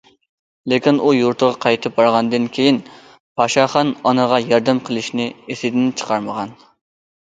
لېكىن 0.71 0.99
ئۇ 1.07 1.11
يۇرتىغا 1.15 1.59
قايتىپ 1.65 1.99
بارغاندىن 1.99 2.49
كېيىن 2.57 2.81
پاشاخان 3.13 3.95
ئانىغا 4.01 4.43
ياردەم 4.49 4.85
قىلىشنى 4.91 5.33
ئېسىدىن 5.47 5.99
چىقارمىغان. 6.01 6.61